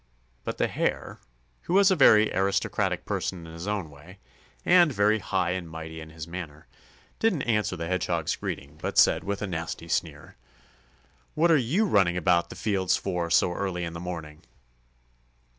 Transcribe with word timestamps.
But 0.43 0.57
the 0.57 0.67
Hare, 0.67 1.19
who 1.65 1.75
was 1.75 1.91
a 1.91 1.95
very 1.95 2.33
aristocratic 2.33 3.05
person 3.05 3.45
in 3.45 3.53
his 3.53 3.67
own 3.67 3.91
way, 3.91 4.17
and 4.65 4.91
very 4.91 5.19
high 5.19 5.51
and 5.51 5.69
mighty 5.69 6.01
in 6.01 6.09
his 6.09 6.27
manner, 6.27 6.65
didn't 7.19 7.43
answer 7.43 7.75
the 7.75 7.85
Hedgehog's 7.85 8.35
greeting, 8.35 8.79
but 8.81 8.97
said, 8.97 9.23
with 9.23 9.43
a 9.43 9.47
nasty 9.47 9.87
sneer: 9.87 10.37
"What 11.35 11.51
are 11.51 11.55
you 11.75 11.85
running 11.85 12.17
about 12.17 12.49
the 12.49 12.55
fields 12.55 12.97
for 12.97 13.29
so 13.29 13.53
early 13.53 13.83
in 13.83 13.93
the 13.93 13.99
morning?" 13.99 14.41